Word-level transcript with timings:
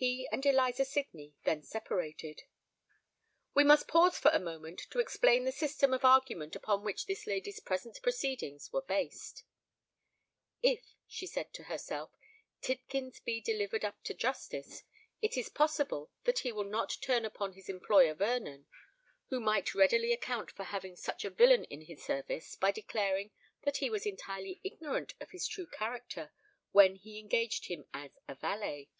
He 0.00 0.28
and 0.30 0.46
Eliza 0.46 0.84
Sydney 0.84 1.34
then 1.42 1.64
separated. 1.64 2.42
We 3.52 3.64
must 3.64 3.88
pause 3.88 4.16
for 4.16 4.30
a 4.30 4.38
moment 4.38 4.78
to 4.90 5.00
explain 5.00 5.42
the 5.42 5.50
system 5.50 5.92
of 5.92 6.04
argument 6.04 6.54
upon 6.54 6.84
which 6.84 7.06
this 7.06 7.26
lady's 7.26 7.58
present 7.58 7.98
proceedings 8.00 8.72
were 8.72 8.82
based. 8.82 9.42
"If," 10.62 10.94
she 11.08 11.26
said 11.26 11.52
to 11.54 11.64
herself, 11.64 12.12
"Tidkins 12.62 13.18
be 13.24 13.40
delivered 13.40 13.84
up 13.84 14.00
to 14.04 14.14
justice, 14.14 14.84
it 15.20 15.36
is 15.36 15.48
possible 15.48 16.12
that 16.22 16.38
he 16.40 16.52
will 16.52 16.62
not 16.62 16.96
turn 17.00 17.24
upon 17.24 17.54
his 17.54 17.68
employer 17.68 18.14
Vernon, 18.14 18.66
who 19.30 19.40
might 19.40 19.74
readily 19.74 20.12
account 20.12 20.52
for 20.52 20.62
having 20.66 20.94
such 20.94 21.24
a 21.24 21.28
villain 21.30 21.64
in 21.64 21.80
his 21.86 22.04
service 22.04 22.54
by 22.54 22.70
declaring 22.70 23.32
that 23.62 23.78
he 23.78 23.90
was 23.90 24.06
entirely 24.06 24.60
ignorant 24.62 25.14
of 25.20 25.32
his 25.32 25.48
true 25.48 25.66
character 25.66 26.30
when 26.70 26.94
he 26.94 27.18
engaged 27.18 27.66
him 27.66 27.84
as 27.92 28.12
a 28.28 28.36
valet. 28.36 28.90